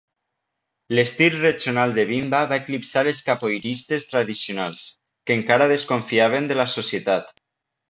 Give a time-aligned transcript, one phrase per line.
[0.99, 4.89] L'estil regional de Bimba va eclipsar els capoeiristes tradicionals,
[5.29, 7.33] que encara desconfiaven de la societat.